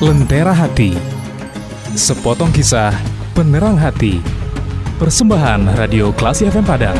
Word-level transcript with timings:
Lentera 0.00 0.56
Hati. 0.56 0.96
Sepotong 1.92 2.48
kisah 2.56 2.88
penerang 3.36 3.76
hati. 3.76 4.16
Persembahan 4.96 5.76
Radio 5.76 6.08
Klasi 6.16 6.48
FM 6.48 6.64
Padang. 6.64 6.96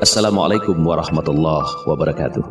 Assalamualaikum 0.00 0.80
warahmatullahi 0.80 1.68
wabarakatuh. 1.84 2.44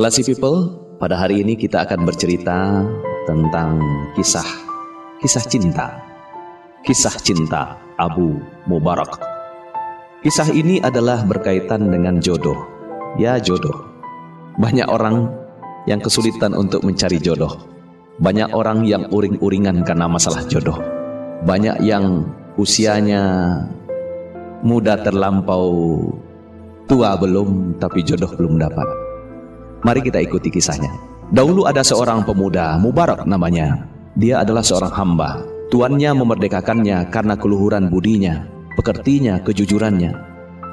Classy 0.00 0.24
People, 0.24 0.72
pada 0.96 1.20
hari 1.20 1.44
ini 1.44 1.52
kita 1.52 1.84
akan 1.84 2.08
bercerita 2.08 2.80
tentang 3.26 3.82
kisah 4.14 4.46
kisah 5.20 5.44
cinta. 5.44 5.98
Kisah 6.86 7.18
cinta 7.18 7.74
Abu 7.98 8.38
Mubarak. 8.70 9.18
Kisah 10.22 10.48
ini 10.54 10.78
adalah 10.78 11.26
berkaitan 11.26 11.90
dengan 11.90 12.22
jodoh. 12.22 12.56
Ya, 13.18 13.42
jodoh. 13.42 13.74
Banyak 14.56 14.86
orang 14.86 15.26
yang 15.90 15.98
kesulitan 15.98 16.54
untuk 16.54 16.86
mencari 16.86 17.18
jodoh. 17.18 17.58
Banyak 18.22 18.54
orang 18.54 18.86
yang 18.86 19.10
uring-uringan 19.10 19.82
karena 19.82 20.06
masalah 20.06 20.46
jodoh. 20.46 20.78
Banyak 21.44 21.82
yang 21.84 22.24
usianya 22.56 23.22
muda 24.62 24.96
terlampau, 25.02 25.98
tua 26.86 27.18
belum, 27.18 27.76
tapi 27.82 28.06
jodoh 28.06 28.30
belum 28.38 28.62
dapat. 28.62 28.88
Mari 29.84 30.00
kita 30.06 30.22
ikuti 30.22 30.48
kisahnya. 30.54 31.15
Dahulu 31.26 31.66
ada 31.66 31.82
seorang 31.82 32.22
pemuda, 32.22 32.78
Mubarak 32.78 33.26
namanya. 33.26 33.90
Dia 34.14 34.46
adalah 34.46 34.62
seorang 34.62 34.94
hamba. 34.94 35.42
Tuannya 35.74 36.14
memerdekakannya 36.14 37.10
karena 37.10 37.34
keluhuran 37.34 37.90
budinya, 37.90 38.46
pekertinya, 38.78 39.42
kejujurannya. 39.42 40.14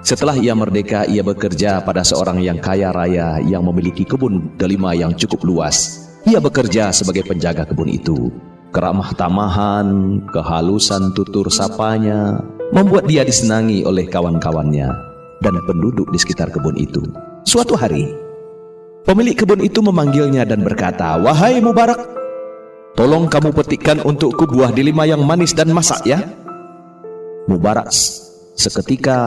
Setelah 0.06 0.38
ia 0.38 0.54
merdeka, 0.54 1.10
ia 1.10 1.26
bekerja 1.26 1.82
pada 1.82 2.06
seorang 2.06 2.38
yang 2.38 2.62
kaya 2.62 2.94
raya 2.94 3.42
yang 3.42 3.66
memiliki 3.66 4.06
kebun 4.06 4.54
delima 4.62 4.94
yang 4.94 5.18
cukup 5.18 5.42
luas. 5.42 6.06
Ia 6.30 6.38
bekerja 6.38 6.94
sebagai 6.94 7.26
penjaga 7.26 7.66
kebun 7.66 7.90
itu. 7.90 8.30
Keramah 8.70 9.10
tamahan, 9.18 10.22
kehalusan 10.30 11.18
tutur 11.18 11.50
sapanya, 11.50 12.46
membuat 12.70 13.10
dia 13.10 13.26
disenangi 13.26 13.82
oleh 13.82 14.06
kawan-kawannya 14.06 14.90
dan 15.42 15.56
penduduk 15.66 16.14
di 16.14 16.18
sekitar 16.22 16.54
kebun 16.54 16.78
itu. 16.78 17.02
Suatu 17.44 17.74
hari, 17.74 18.23
Pemilik 19.04 19.36
kebun 19.36 19.60
itu 19.60 19.84
memanggilnya 19.84 20.48
dan 20.48 20.64
berkata, 20.64 21.20
Wahai 21.20 21.60
Mubarak, 21.60 22.00
tolong 22.96 23.28
kamu 23.28 23.52
petikkan 23.52 24.00
untukku 24.00 24.48
buah 24.48 24.72
delima 24.72 25.04
yang 25.04 25.28
manis 25.28 25.52
dan 25.52 25.76
masak 25.76 26.08
ya. 26.08 26.24
Mubarak 27.52 27.92
seketika 28.56 29.20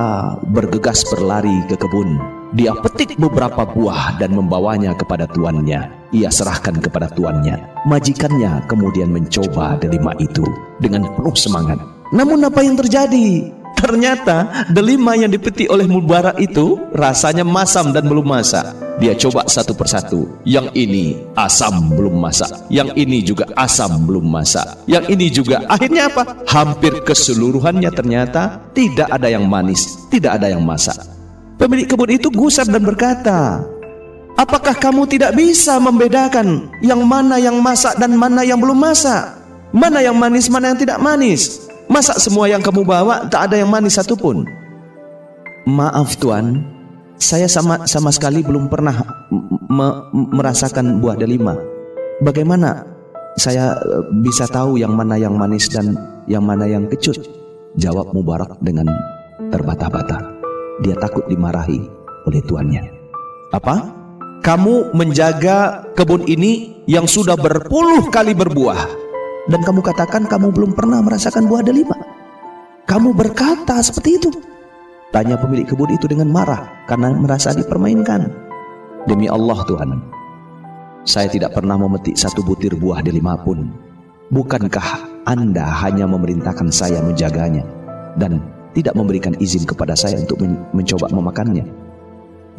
bergegas 0.49 1.05
berlari 1.13 1.61
ke 1.69 1.77
kebun. 1.77 2.17
Dia 2.57 2.73
petik 2.73 3.21
beberapa 3.21 3.69
buah 3.69 4.17
dan 4.17 4.33
membawanya 4.33 4.97
kepada 4.97 5.29
tuannya. 5.29 5.93
Ia 6.17 6.33
serahkan 6.33 6.81
kepada 6.81 7.13
tuannya. 7.13 7.85
Majikannya 7.85 8.65
kemudian 8.73 9.13
mencoba 9.13 9.77
delima 9.77 10.17
itu 10.17 10.49
dengan 10.81 11.05
penuh 11.05 11.37
semangat. 11.37 11.77
Namun 12.17 12.49
apa 12.49 12.65
yang 12.65 12.81
terjadi? 12.81 13.53
Ternyata 13.77 14.73
delima 14.73 15.21
yang 15.21 15.29
dipetik 15.29 15.69
oleh 15.69 15.85
Mubarak 15.85 16.41
itu 16.41 16.81
rasanya 16.97 17.45
masam 17.45 17.93
dan 17.93 18.09
belum 18.09 18.25
masak. 18.25 18.86
Dia 18.97 19.13
coba 19.13 19.45
satu 19.45 19.77
persatu. 19.77 20.25
Yang 20.49 20.73
ini 20.73 21.21
asam 21.37 21.93
belum 21.93 22.17
masak. 22.17 22.49
Yang 22.73 22.97
ini 22.97 23.19
juga 23.21 23.45
asam 23.53 24.09
belum 24.09 24.25
masak. 24.25 24.65
Yang 24.89 25.05
ini 25.13 25.27
juga 25.29 25.57
akhirnya 25.69 26.09
apa? 26.09 26.49
Hampir 26.49 27.05
keseluruhannya 27.05 27.93
ternyata 27.93 28.57
tidak 28.73 29.13
ada 29.13 29.29
yang 29.29 29.45
manis, 29.45 30.01
tidak 30.09 30.41
ada 30.41 30.49
yang 30.49 30.65
masak. 30.65 30.97
Pemilik 31.61 31.85
kebun 31.85 32.13
itu 32.13 32.29
gusar 32.33 32.65
dan 32.65 32.85
berkata, 32.85 33.65
Apakah 34.37 34.77
kamu 34.77 35.09
tidak 35.09 35.33
bisa 35.33 35.81
membedakan 35.81 36.69
yang 36.85 37.01
mana 37.09 37.41
yang 37.41 37.57
masak 37.57 37.97
dan 37.97 38.13
mana 38.21 38.45
yang 38.45 38.61
belum 38.61 38.77
masak? 38.77 39.33
Mana 39.73 40.05
yang 40.05 40.13
manis, 40.13 40.53
mana 40.53 40.73
yang 40.73 40.81
tidak 40.81 41.01
manis? 41.01 41.69
Masak 41.89 42.21
semua 42.21 42.45
yang 42.45 42.61
kamu 42.61 42.85
bawa 42.85 43.25
tak 43.33 43.49
ada 43.49 43.57
yang 43.61 43.73
manis 43.73 43.97
satupun. 43.97 44.45
Maaf 45.65 46.21
tuan, 46.21 46.76
saya 47.17 47.49
sama 47.49 47.89
sama 47.89 48.13
sekali 48.13 48.45
belum 48.45 48.69
pernah 48.69 48.97
me, 49.69 49.89
merasakan 50.13 51.01
buah 51.01 51.17
delima. 51.17 51.57
Bagaimana 52.21 52.85
saya 53.37 53.77
e, 53.77 53.97
bisa 54.25 54.49
tahu 54.49 54.81
yang 54.81 54.97
mana 54.97 55.21
yang 55.21 55.37
manis 55.37 55.69
dan 55.69 55.97
yang 56.29 56.45
mana 56.45 56.65
yang 56.69 56.89
kecut? 56.89 57.17
Jawab 57.77 58.17
Mubarak 58.17 58.57
dengan 58.65 58.89
terbata-bata. 59.53 60.17
Dia 60.81 60.97
takut 60.97 61.29
dimarahi 61.29 61.85
oleh 62.25 62.41
tuannya. 62.49 62.85
Apa? 63.53 63.93
Kamu 64.41 64.97
menjaga 64.97 65.89
kebun 65.93 66.25
ini 66.25 66.85
yang 66.89 67.05
sudah 67.05 67.37
berpuluh 67.37 68.09
kali 68.09 68.33
berbuah 68.33 69.07
dan 69.47 69.61
kamu 69.63 69.81
katakan 69.83 70.27
kamu 70.27 70.51
belum 70.55 70.73
pernah 70.73 71.03
merasakan 71.03 71.47
buah 71.51 71.63
delima. 71.63 71.97
Kamu 72.87 73.13
berkata 73.13 73.83
seperti 73.83 74.11
itu. 74.23 74.31
Tanya 75.17 75.33
pemilik 75.41 75.65
kebun 75.65 75.89
itu 75.97 76.05
dengan 76.13 76.29
marah 76.29 76.69
karena 76.85 77.09
merasa 77.17 77.57
dipermainkan. 77.57 78.29
Demi 79.09 79.25
Allah 79.33 79.65
Tuhan, 79.65 79.97
saya 81.09 81.25
tidak 81.33 81.57
pernah 81.57 81.81
memetik 81.81 82.21
satu 82.21 82.45
butir 82.45 82.77
buah 82.77 83.01
delima 83.01 83.33
pun. 83.41 83.73
Bukankah 84.29 85.25
Anda 85.25 85.65
hanya 85.89 86.05
memerintahkan 86.05 86.69
saya 86.69 87.01
menjaganya 87.01 87.65
dan 88.21 88.45
tidak 88.77 88.93
memberikan 88.93 89.33
izin 89.41 89.65
kepada 89.65 89.97
saya 89.97 90.21
untuk 90.21 90.37
men 90.37 90.61
mencoba 90.77 91.09
memakannya? 91.09 91.65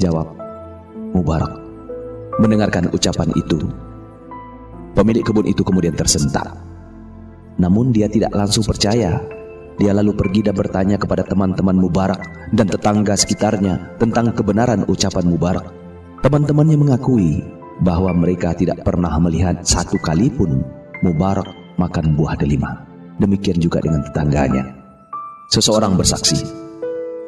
Jawab 0.02 0.26
Mubarak. 1.14 1.54
Mendengarkan 2.42 2.90
ucapan 2.90 3.38
itu, 3.38 3.70
pemilik 4.98 5.22
kebun 5.22 5.46
itu 5.46 5.62
kemudian 5.62 5.94
tersentak. 5.94 6.58
Namun 7.62 7.94
dia 7.94 8.10
tidak 8.10 8.34
langsung 8.34 8.66
percaya 8.66 9.37
dia 9.78 9.94
lalu 9.94 10.18
pergi 10.18 10.42
dan 10.42 10.58
bertanya 10.58 10.98
kepada 10.98 11.22
teman-teman 11.22 11.78
Mubarak 11.78 12.50
dan 12.50 12.66
tetangga 12.66 13.14
sekitarnya 13.14 13.98
tentang 14.02 14.34
kebenaran 14.34 14.82
ucapan 14.90 15.26
Mubarak. 15.30 15.66
Teman-temannya 16.26 16.78
mengakui 16.82 17.46
bahwa 17.86 18.10
mereka 18.18 18.58
tidak 18.58 18.82
pernah 18.82 19.14
melihat 19.22 19.62
satu 19.62 20.02
kali 20.02 20.34
pun 20.34 20.66
Mubarak 21.06 21.78
makan 21.78 22.18
buah 22.18 22.34
delima. 22.34 22.90
Demikian 23.22 23.62
juga 23.62 23.78
dengan 23.78 24.02
tetangganya. 24.02 24.66
Seseorang 25.54 25.94
bersaksi, 25.94 26.42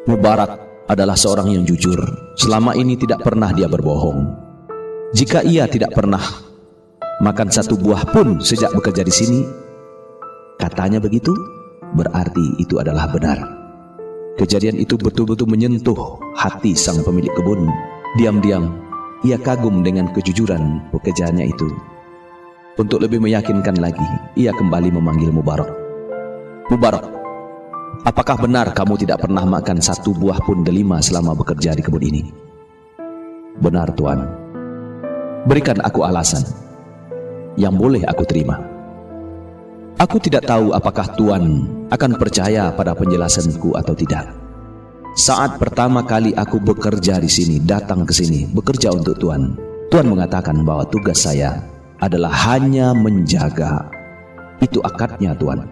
Mubarak 0.10 0.86
adalah 0.90 1.14
seorang 1.14 1.54
yang 1.54 1.64
jujur. 1.70 2.02
Selama 2.34 2.74
ini 2.74 2.98
tidak 2.98 3.22
pernah 3.22 3.54
dia 3.54 3.70
berbohong. 3.70 4.26
Jika 5.14 5.46
ia 5.46 5.70
tidak 5.70 5.94
pernah 5.94 6.22
makan 7.22 7.50
satu 7.54 7.78
buah 7.78 8.10
pun 8.10 8.42
sejak 8.42 8.74
bekerja 8.74 9.06
di 9.06 9.14
sini, 9.14 9.40
katanya 10.58 10.98
begitu, 10.98 11.34
berarti 11.94 12.60
itu 12.62 12.78
adalah 12.78 13.10
benar. 13.10 13.40
Kejadian 14.40 14.80
itu 14.80 14.96
betul-betul 14.96 15.52
menyentuh 15.52 16.16
hati 16.38 16.72
sang 16.72 17.04
pemilik 17.04 17.32
kebun. 17.36 17.68
Diam-diam, 18.16 18.72
ia 19.28 19.36
kagum 19.36 19.84
dengan 19.84 20.08
kejujuran 20.16 20.80
pekerjaannya 20.96 21.52
itu. 21.52 21.68
Untuk 22.80 23.04
lebih 23.04 23.20
meyakinkan 23.20 23.76
lagi, 23.84 24.08
ia 24.40 24.56
kembali 24.56 24.96
memanggil 24.96 25.36
Mubarak. 25.36 25.68
Mubarak, 26.72 27.04
apakah 28.08 28.40
benar 28.40 28.72
kamu 28.72 28.96
tidak 28.96 29.28
pernah 29.28 29.44
makan 29.44 29.84
satu 29.84 30.16
buah 30.16 30.40
pun 30.48 30.64
delima 30.64 31.04
selama 31.04 31.36
bekerja 31.36 31.76
di 31.76 31.84
kebun 31.84 32.06
ini? 32.08 32.24
Benar, 33.60 33.92
Tuan. 34.00 34.24
Berikan 35.44 35.84
aku 35.84 36.08
alasan 36.08 36.48
yang 37.60 37.76
boleh 37.76 38.08
aku 38.08 38.24
terima. 38.24 38.69
Aku 40.00 40.16
tidak 40.16 40.48
tahu 40.48 40.72
apakah 40.72 41.12
Tuan 41.20 41.68
akan 41.92 42.16
percaya 42.16 42.72
pada 42.72 42.96
penjelasanku 42.96 43.76
atau 43.76 43.92
tidak. 43.92 44.32
Saat 45.20 45.60
pertama 45.60 46.08
kali 46.08 46.32
aku 46.40 46.56
bekerja 46.56 47.20
di 47.20 47.28
sini, 47.28 47.60
datang 47.60 48.08
ke 48.08 48.16
sini, 48.16 48.48
bekerja 48.48 48.96
untuk 48.96 49.20
Tuan, 49.20 49.60
Tuan 49.92 50.08
mengatakan 50.08 50.64
bahwa 50.64 50.88
tugas 50.88 51.28
saya 51.28 51.60
adalah 52.00 52.32
hanya 52.32 52.96
menjaga. 52.96 53.92
Itu 54.64 54.80
akadnya 54.88 55.36
Tuan. 55.36 55.68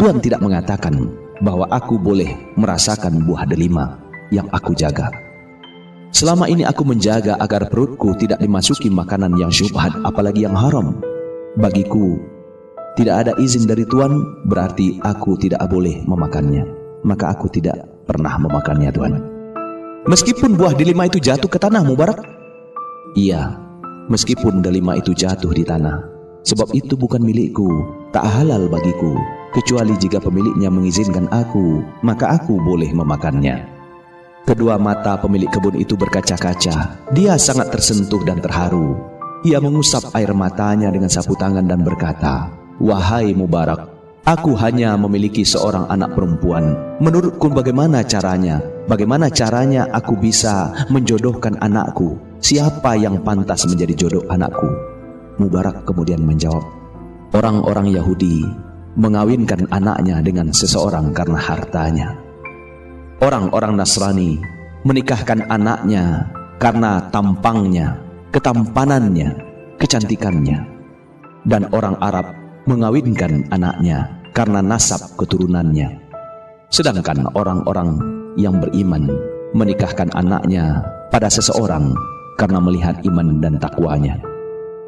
Tuan 0.00 0.24
tidak 0.24 0.40
mengatakan 0.40 1.12
bahwa 1.44 1.68
aku 1.68 2.00
boleh 2.00 2.32
merasakan 2.56 3.28
buah 3.28 3.44
delima 3.44 4.00
yang 4.32 4.48
aku 4.56 4.72
jaga. 4.72 5.12
Selama 6.16 6.48
ini 6.48 6.64
aku 6.64 6.80
menjaga 6.80 7.36
agar 7.36 7.68
perutku 7.68 8.16
tidak 8.16 8.40
dimasuki 8.40 8.88
makanan 8.88 9.36
yang 9.36 9.52
syubhat 9.52 9.92
apalagi 10.00 10.48
yang 10.48 10.56
haram. 10.56 10.96
Bagiku, 11.60 12.16
tidak 12.94 13.26
ada 13.26 13.32
izin 13.42 13.66
dari 13.66 13.82
Tuhan, 13.82 14.46
berarti 14.46 15.02
aku 15.02 15.34
tidak 15.34 15.66
boleh 15.66 16.06
memakannya. 16.06 16.62
Maka 17.02 17.34
aku 17.34 17.50
tidak 17.50 17.74
pernah 18.06 18.38
memakannya 18.38 18.90
Tuhan. 18.94 19.14
Meskipun 20.06 20.54
buah 20.54 20.78
delima 20.78 21.10
itu 21.10 21.18
jatuh 21.18 21.50
ke 21.50 21.58
tanah 21.58 21.82
Mubarak. 21.82 22.22
Iya, 23.18 23.58
meskipun 24.06 24.62
delima 24.62 24.94
itu 24.94 25.10
jatuh 25.10 25.50
di 25.50 25.66
tanah. 25.66 26.14
sebab 26.44 26.76
itu 26.76 26.94
bukan 26.94 27.24
milikku, 27.24 27.66
tak 28.12 28.28
halal 28.28 28.68
bagiku, 28.68 29.16
kecuali 29.56 29.96
jika 29.96 30.20
pemiliknya 30.20 30.68
mengizinkan 30.68 31.24
aku, 31.32 31.80
maka 32.04 32.36
aku 32.36 32.60
boleh 32.60 32.92
memakannya. 32.92 33.64
Kedua 34.44 34.76
mata 34.76 35.16
pemilik 35.16 35.48
kebun 35.48 35.80
itu 35.80 35.96
berkaca-kaca. 35.96 37.00
Dia 37.16 37.40
sangat 37.40 37.72
tersentuh 37.72 38.20
dan 38.28 38.44
terharu. 38.44 38.92
Ia 39.48 39.56
mengusap 39.56 40.12
air 40.12 40.36
matanya 40.36 40.92
dengan 40.92 41.08
sapu 41.08 41.32
tangan 41.32 41.64
dan 41.64 41.80
berkata, 41.80 42.52
"Wahai 42.82 43.34
Mubarak, 43.34 43.86
aku 44.26 44.54
hanya 44.58 44.98
memiliki 44.98 45.46
seorang 45.46 45.86
anak 45.90 46.14
perempuan. 46.14 46.74
Menurutku 46.98 47.50
bagaimana 47.50 48.02
caranya? 48.02 48.62
Bagaimana 48.90 49.32
caranya 49.32 49.88
aku 49.94 50.18
bisa 50.18 50.72
menjodohkan 50.92 51.56
anakku? 51.62 52.18
Siapa 52.42 52.98
yang 52.98 53.22
pantas 53.22 53.66
menjadi 53.66 53.94
jodoh 54.06 54.24
anakku?" 54.30 54.66
Mubarak 55.38 55.86
kemudian 55.86 56.22
menjawab, 56.22 56.62
"Orang-orang 57.34 57.90
Yahudi 57.90 58.46
mengawinkan 58.94 59.66
anaknya 59.74 60.22
dengan 60.22 60.54
seseorang 60.54 61.10
karena 61.10 61.38
hartanya." 61.38 62.24
orang-orang 63.24 63.80
Nasrani 63.80 64.36
menikahkan 64.84 65.48
anaknya 65.48 66.28
karena 66.60 67.08
tampangnya, 67.08 67.96
ketampanannya, 68.28 69.32
kecantikannya. 69.80 70.58
Dan 71.44 71.68
orang 71.76 72.00
Arab 72.00 72.43
mengawinkan 72.64 73.44
anaknya 73.52 74.08
karena 74.32 74.64
nasab 74.64 75.00
keturunannya. 75.20 76.00
Sedangkan 76.72 77.28
orang-orang 77.36 78.00
yang 78.34 78.58
beriman 78.58 79.06
menikahkan 79.54 80.10
anaknya 80.16 80.82
pada 81.14 81.30
seseorang 81.30 81.94
karena 82.34 82.58
melihat 82.58 82.98
iman 83.06 83.38
dan 83.38 83.60
takwanya. 83.62 84.18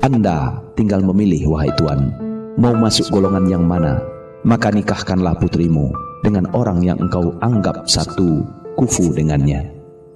Anda 0.02 0.58
tinggal 0.74 1.00
memilih 1.06 1.46
wahai 1.52 1.70
Tuhan, 1.78 2.10
mau 2.58 2.74
masuk 2.74 3.14
golongan 3.14 3.46
yang 3.46 3.64
mana, 3.64 4.02
maka 4.42 4.74
nikahkanlah 4.74 5.38
putrimu 5.38 5.94
dengan 6.26 6.50
orang 6.52 6.82
yang 6.82 6.98
engkau 6.98 7.38
anggap 7.38 7.86
satu 7.86 8.42
kufu 8.74 9.14
dengannya. 9.14 9.62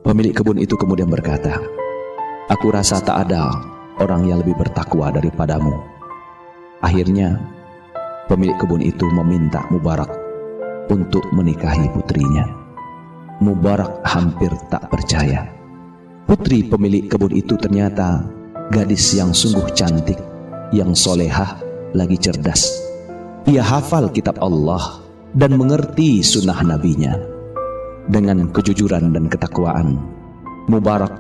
Pemilik 0.03 0.35
kebun 0.35 0.59
itu 0.59 0.75
kemudian 0.75 1.07
berkata, 1.07 1.61
Aku 2.51 2.75
rasa 2.75 2.99
tak 2.99 3.31
ada 3.31 3.47
orang 4.03 4.27
yang 4.27 4.43
lebih 4.43 4.59
bertakwa 4.59 5.15
daripadamu. 5.15 6.00
Akhirnya, 6.81 7.37
pemilik 8.29 8.57
kebun 8.57 8.81
itu 8.81 9.05
meminta 9.13 9.65
Mubarak 9.69 10.11
untuk 10.89 11.23
menikahi 11.33 11.87
putrinya. 11.93 12.49
Mubarak 13.41 14.05
hampir 14.05 14.53
tak 14.69 14.89
percaya. 14.89 15.49
Putri 16.29 16.65
pemilik 16.65 17.09
kebun 17.09 17.33
itu 17.33 17.57
ternyata 17.57 18.25
gadis 18.73 19.13
yang 19.17 19.33
sungguh 19.33 19.73
cantik, 19.73 20.19
yang 20.73 20.93
solehah, 20.93 21.59
lagi 21.97 22.17
cerdas. 22.21 22.71
Ia 23.49 23.65
hafal 23.65 24.13
kitab 24.13 24.37
Allah 24.39 25.01
dan 25.35 25.55
mengerti 25.55 26.21
sunnah 26.21 26.59
nabinya 26.63 27.15
dengan 28.11 28.51
kejujuran 28.51 29.15
dan 29.15 29.31
ketakwaan 29.31 30.03
Mubarak 30.67 31.15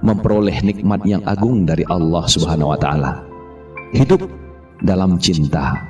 memperoleh 0.00 0.64
nikmat 0.64 1.04
yang 1.04 1.20
agung 1.28 1.68
dari 1.68 1.84
Allah 1.88 2.24
subhanahu 2.24 2.72
wa 2.72 2.78
ta'ala 2.80 3.12
hidup 3.92 4.24
dalam 4.80 5.20
cinta 5.20 5.86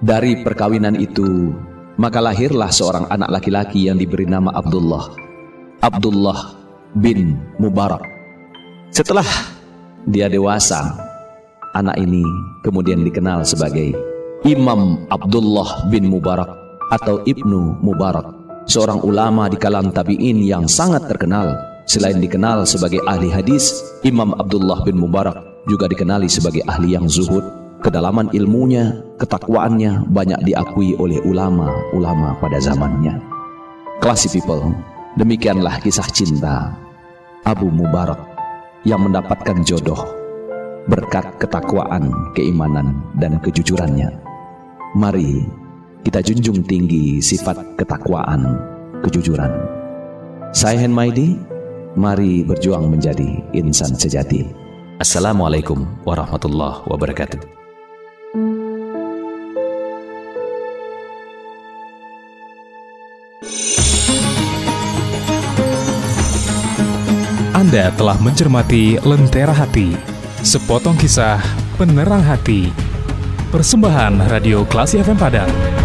dari 0.00 0.40
perkawinan 0.44 0.96
itu 0.96 1.52
maka 1.96 2.20
lahirlah 2.20 2.68
seorang 2.68 3.08
anak 3.08 3.40
laki-laki 3.40 3.88
yang 3.88 3.96
diberi 3.96 4.28
nama 4.28 4.52
Abdullah 4.52 5.12
Abdullah 5.80 6.38
bin 6.96 7.40
Mubarak 7.56 8.04
setelah 8.92 9.26
dia 10.06 10.28
dewasa 10.28 10.96
anak 11.76 11.96
ini 12.00 12.24
kemudian 12.64 13.04
dikenal 13.04 13.44
sebagai 13.44 13.96
Imam 14.46 15.08
Abdullah 15.10 15.90
bin 15.90 16.06
Mubarak 16.06 16.46
atau 16.94 17.18
Ibnu 17.26 17.82
Mubarak, 17.82 18.30
seorang 18.70 19.02
ulama 19.02 19.50
di 19.50 19.58
kalangan 19.58 19.90
tabi'in 19.90 20.38
yang 20.44 20.70
sangat 20.70 21.10
terkenal. 21.10 21.56
Selain 21.86 22.18
dikenal 22.18 22.66
sebagai 22.66 22.98
ahli 23.06 23.30
hadis, 23.30 23.74
Imam 24.02 24.34
Abdullah 24.38 24.82
bin 24.82 24.98
Mubarak 24.98 25.66
juga 25.70 25.86
dikenali 25.86 26.26
sebagai 26.30 26.62
ahli 26.66 26.94
yang 26.98 27.06
zuhud. 27.06 27.42
Kedalaman 27.86 28.34
ilmunya, 28.34 28.98
ketakwaannya 29.14 30.10
banyak 30.10 30.42
diakui 30.42 30.98
oleh 30.98 31.22
ulama-ulama 31.22 32.34
pada 32.42 32.58
zamannya. 32.58 33.14
Classy 34.02 34.26
people, 34.26 34.74
demikianlah 35.14 35.78
kisah 35.78 36.10
cinta 36.10 36.74
Abu 37.46 37.70
Mubarak 37.70 38.18
yang 38.82 39.06
mendapatkan 39.06 39.62
jodoh 39.62 40.02
berkat 40.90 41.30
ketakwaan, 41.38 42.10
keimanan, 42.34 43.06
dan 43.22 43.38
kejujurannya. 43.38 44.10
Mari 44.98 45.46
kita 46.02 46.26
junjung 46.26 46.66
tinggi 46.66 47.22
sifat 47.22 47.78
ketakwaan, 47.78 48.66
kejujuran. 49.06 49.54
Saya 50.50 50.82
Hen 50.82 50.90
Maidi, 50.90 51.38
mari 51.94 52.42
berjuang 52.42 52.90
menjadi 52.90 53.46
insan 53.54 53.94
sejati. 53.94 54.42
Assalamualaikum 54.98 55.86
warahmatullahi 56.02 56.82
wabarakatuh. 56.90 57.65
Anda 67.76 67.92
telah 67.92 68.16
mencermati 68.24 68.96
Lentera 69.04 69.52
Hati, 69.52 69.92
sepotong 70.40 70.96
kisah 70.96 71.36
penerang 71.76 72.24
hati. 72.24 72.72
Persembahan 73.52 74.32
Radio 74.32 74.64
Klasi 74.64 75.04
FM 75.04 75.20
Padang. 75.20 75.75